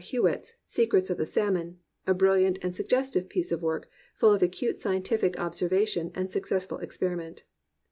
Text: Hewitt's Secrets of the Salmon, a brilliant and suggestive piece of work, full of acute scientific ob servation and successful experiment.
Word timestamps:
Hewitt's 0.03 0.55
Secrets 0.65 1.11
of 1.11 1.19
the 1.19 1.27
Salmon, 1.27 1.77
a 2.07 2.15
brilliant 2.15 2.57
and 2.63 2.73
suggestive 2.73 3.29
piece 3.29 3.51
of 3.51 3.61
work, 3.61 3.87
full 4.15 4.33
of 4.33 4.41
acute 4.41 4.77
scientific 4.77 5.39
ob 5.39 5.51
servation 5.53 6.09
and 6.15 6.31
successful 6.31 6.79
experiment. 6.79 7.43